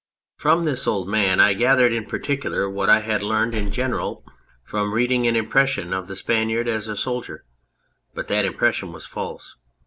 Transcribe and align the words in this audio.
From 0.35 0.63
this 0.65 0.87
old 0.87 1.07
man 1.07 1.39
I 1.39 1.53
gathered 1.53 1.93
in 1.93 2.07
particular 2.07 2.67
what 2.67 2.89
1 2.89 3.03
had 3.03 3.21
learned 3.21 3.53
in 3.53 3.69
general 3.69 4.25
from 4.65 4.95
reading, 4.95 5.27
an 5.27 5.35
impression 5.35 5.93
of 5.93 6.07
the 6.07 6.15
Spaniard 6.15 6.67
as 6.67 6.87
a 6.87 6.97
soldier, 6.97 7.45
but 8.15 8.27
that 8.27 8.43
impression 8.43 8.91
was 8.93 9.05
false. 9.05 9.57